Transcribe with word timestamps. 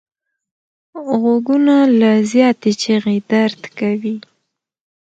غوږونه 1.21 1.75
له 1.99 2.11
زیاتې 2.31 2.71
چیغې 2.81 3.17
درد 3.31 3.61
کوي 3.77 4.15